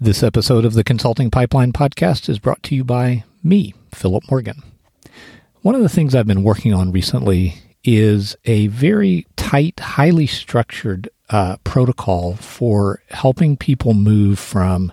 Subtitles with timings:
[0.00, 4.62] This episode of the Consulting Pipeline podcast is brought to you by me, Philip Morgan.
[5.62, 11.10] One of the things I've been working on recently is a very tight, highly structured
[11.30, 14.92] uh, protocol for helping people move from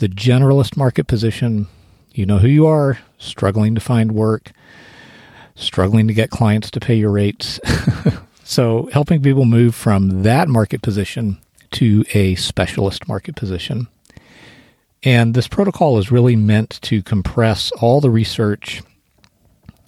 [0.00, 1.66] the generalist market position.
[2.12, 4.52] You know who you are, struggling to find work,
[5.54, 7.58] struggling to get clients to pay your rates.
[8.44, 11.38] so, helping people move from that market position
[11.70, 13.88] to a specialist market position
[15.02, 18.82] and this protocol is really meant to compress all the research,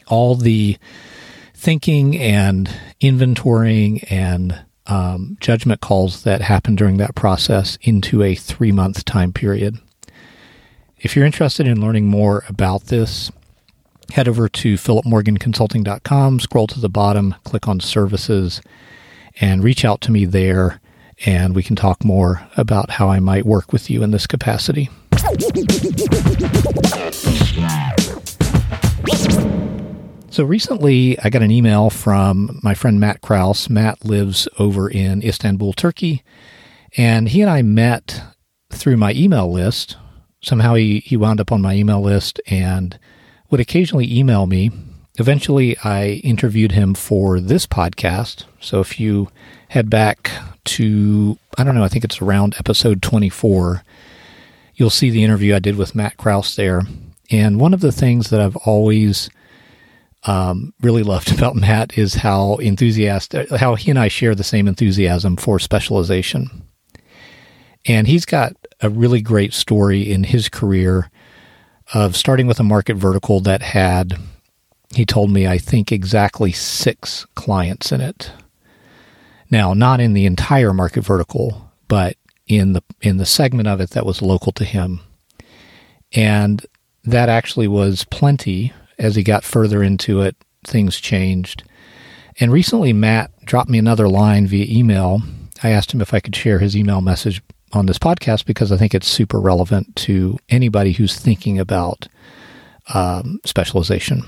[0.07, 0.79] all the
[1.55, 8.73] thinking and inventorying and um, judgment calls that happen during that process into a three
[8.73, 9.79] month time period.
[10.98, 13.31] If you're interested in learning more about this,
[14.12, 18.61] head over to philipmorganconsulting.com, scroll to the bottom, click on services,
[19.41, 20.81] and reach out to me there,
[21.25, 24.89] and we can talk more about how I might work with you in this capacity.
[30.31, 33.69] So recently, I got an email from my friend Matt Kraus.
[33.69, 36.23] Matt lives over in Istanbul, Turkey,
[36.97, 38.23] and he and I met
[38.70, 39.97] through my email list.
[40.41, 42.97] Somehow he, he wound up on my email list and
[43.51, 44.70] would occasionally email me.
[45.19, 48.45] Eventually, I interviewed him for this podcast.
[48.61, 49.31] So if you
[49.70, 50.31] head back
[50.69, 53.83] to, I don't know, I think it's around episode 24,
[54.74, 56.83] you'll see the interview I did with Matt Kraus there.
[57.30, 59.28] And one of the things that I've always
[60.24, 64.69] um, really loved about Matt is how enthusiastic, how he and I share the same
[64.69, 66.64] enthusiasm for specialization.
[67.86, 71.11] And he's got a really great story in his career
[71.94, 74.19] of starting with a market vertical that had,
[74.94, 78.30] he told me, I think exactly six clients in it.
[79.51, 83.91] Now, not in the entire market vertical, but in the in the segment of it
[83.91, 85.01] that was local to him.
[86.13, 86.65] And
[87.05, 91.63] that actually was plenty as he got further into it, things changed.
[92.41, 95.23] And recently Matt dropped me another line via email.
[95.63, 97.42] I asked him if I could share his email message
[97.73, 102.08] on this podcast because I think it's super relevant to anybody who's thinking about
[102.95, 104.25] um, specialization.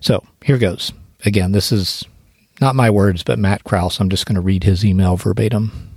[0.00, 0.92] So here goes.
[1.24, 2.04] Again, this is
[2.62, 4.00] not my words, but Matt Kraus.
[4.00, 5.90] I'm just going to read his email verbatim.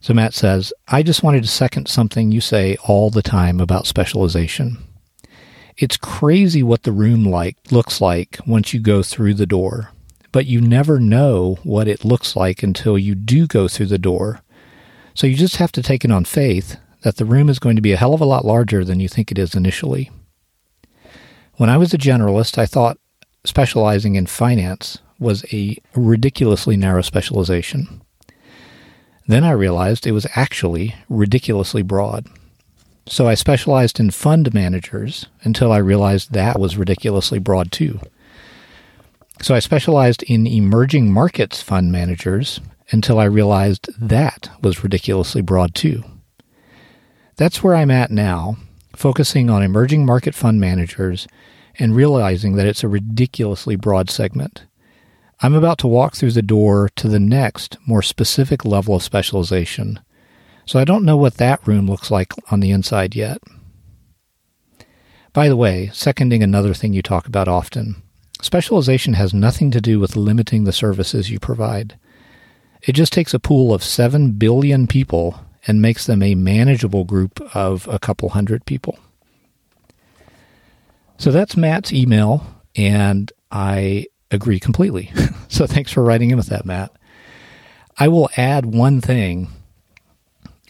[0.00, 3.86] So Matt says, I just wanted to second something you say all the time about
[3.86, 4.78] specialization.
[5.76, 9.90] It's crazy what the room like looks like once you go through the door,
[10.30, 14.42] but you never know what it looks like until you do go through the door.
[15.14, 17.82] So you just have to take it on faith that the room is going to
[17.82, 20.10] be a hell of a lot larger than you think it is initially.
[21.54, 22.98] When I was a generalist, I thought
[23.48, 28.02] specializing in finance was a ridiculously narrow specialization.
[29.26, 32.26] Then I realized it was actually ridiculously broad.
[33.06, 38.00] So I specialized in fund managers until I realized that was ridiculously broad too.
[39.40, 42.60] So I specialized in emerging markets fund managers
[42.90, 46.04] until I realized that was ridiculously broad too.
[47.36, 48.56] That's where I'm at now,
[48.94, 51.26] focusing on emerging market fund managers
[51.78, 54.64] and realizing that it's a ridiculously broad segment.
[55.40, 60.00] I'm about to walk through the door to the next, more specific level of specialization,
[60.66, 63.38] so I don't know what that room looks like on the inside yet.
[65.32, 68.02] By the way, seconding another thing you talk about often,
[68.42, 71.96] specialization has nothing to do with limiting the services you provide.
[72.82, 77.40] It just takes a pool of 7 billion people and makes them a manageable group
[77.54, 78.98] of a couple hundred people.
[81.18, 82.46] So that's Matt's email,
[82.76, 85.12] and I agree completely.
[85.48, 86.92] so thanks for writing in with that, Matt.
[87.98, 89.48] I will add one thing.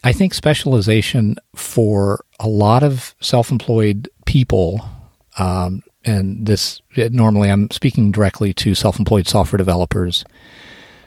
[0.03, 4.81] I think specialization for a lot of self employed people,
[5.37, 10.25] um, and this normally I'm speaking directly to self employed software developers,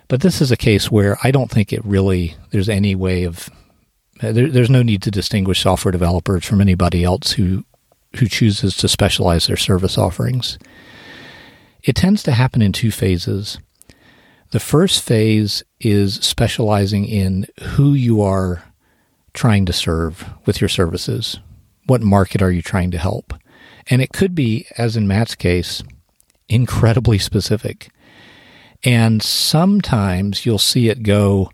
[0.09, 3.49] but this is a case where I don't think it really, there's any way of,
[4.21, 7.65] there, there's no need to distinguish software developers from anybody else who,
[8.17, 10.59] who chooses to specialize their service offerings.
[11.83, 13.59] It tends to happen in two phases.
[14.51, 18.65] The first phase is specializing in who you are
[19.33, 21.39] trying to serve with your services.
[21.87, 23.35] What market are you trying to help?
[23.89, 25.83] And it could be, as in Matt's case,
[26.49, 27.91] incredibly specific.
[28.85, 31.51] And sometimes you'll see it go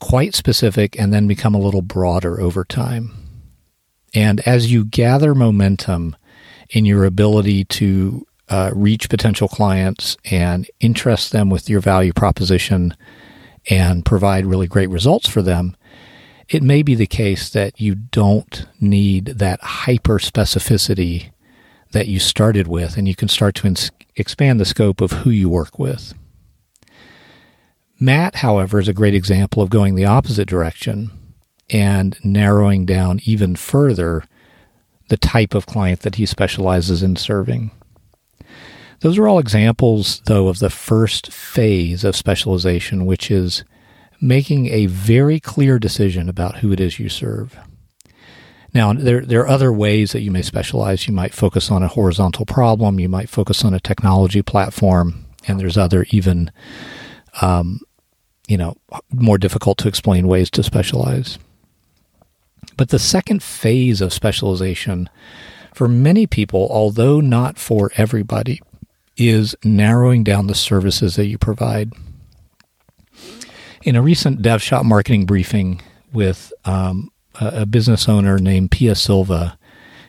[0.00, 3.21] quite specific and then become a little broader over time.
[4.14, 6.16] And as you gather momentum
[6.70, 12.94] in your ability to uh, reach potential clients and interest them with your value proposition
[13.70, 15.76] and provide really great results for them,
[16.48, 21.30] it may be the case that you don't need that hyper specificity
[21.92, 25.30] that you started with, and you can start to ins- expand the scope of who
[25.30, 26.14] you work with.
[28.00, 31.10] Matt, however, is a great example of going the opposite direction
[31.72, 34.24] and narrowing down even further
[35.08, 37.70] the type of client that he specializes in serving.
[39.00, 43.64] Those are all examples, though, of the first phase of specialization, which is
[44.20, 47.58] making a very clear decision about who it is you serve.
[48.72, 51.06] Now, there, there are other ways that you may specialize.
[51.06, 55.58] You might focus on a horizontal problem, you might focus on a technology platform, and
[55.58, 56.52] there's other even,
[57.40, 57.80] um,
[58.46, 58.76] you know,
[59.12, 61.38] more difficult to explain ways to specialize.
[62.82, 65.08] But the second phase of specialization
[65.72, 68.60] for many people, although not for everybody,
[69.16, 71.92] is narrowing down the services that you provide.
[73.84, 75.80] In a recent DevShop marketing briefing
[76.12, 79.56] with um, a, business owner named Pia Silva,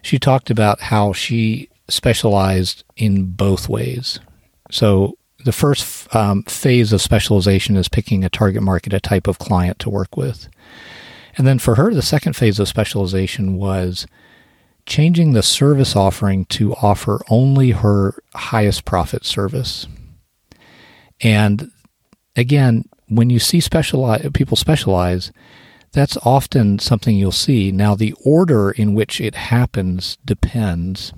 [0.02, 4.20] she talked about how she specialized in both ways.
[4.72, 5.16] So
[5.46, 9.78] the first um, phase of specialization is picking a target market, a type of client
[9.78, 10.50] to work with.
[11.38, 14.06] And then for her, the second phase of specialization was
[14.86, 19.88] changing the service offering to offer only her highest profit service.
[21.22, 21.72] And
[22.36, 25.32] again, when you see specialize, people specialize,
[25.92, 27.72] that's often something you'll see.
[27.72, 31.14] Now, the order in which it happens depends.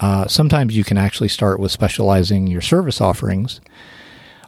[0.00, 3.60] Uh, sometimes you can actually start with specializing your service offerings,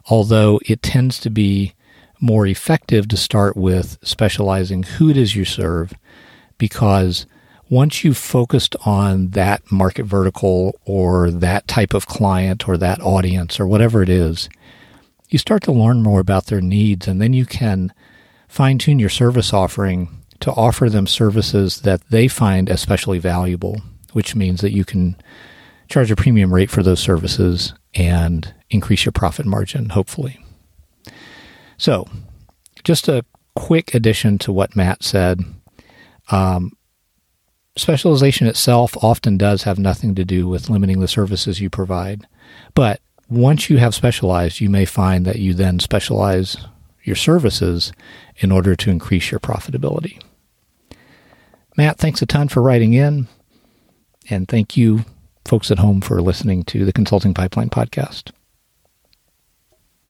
[0.09, 1.73] although it tends to be
[2.21, 5.93] more effective to start with specializing who it is you serve
[6.57, 7.25] because
[7.69, 13.59] once you've focused on that market vertical or that type of client or that audience
[13.59, 14.49] or whatever it is,
[15.29, 17.91] you start to learn more about their needs and then you can
[18.47, 20.09] fine tune your service offering
[20.41, 23.81] to offer them services that they find especially valuable,
[24.11, 25.15] which means that you can
[25.87, 30.43] charge a premium rate for those services and increase your profit margin, hopefully.
[31.81, 32.05] So,
[32.83, 33.25] just a
[33.55, 35.39] quick addition to what Matt said.
[36.29, 36.73] Um,
[37.75, 42.27] specialization itself often does have nothing to do with limiting the services you provide.
[42.75, 46.55] But once you have specialized, you may find that you then specialize
[47.01, 47.91] your services
[48.37, 50.21] in order to increase your profitability.
[51.75, 53.27] Matt, thanks a ton for writing in.
[54.29, 55.03] And thank you,
[55.45, 58.31] folks at home, for listening to the Consulting Pipeline podcast.